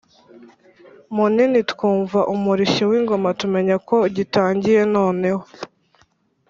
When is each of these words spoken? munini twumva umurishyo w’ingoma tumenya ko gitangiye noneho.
munini 1.15 1.59
twumva 1.71 2.19
umurishyo 2.33 2.83
w’ingoma 2.91 3.29
tumenya 3.39 3.75
ko 3.87 3.97
gitangiye 4.15 4.81
noneho. 4.95 5.43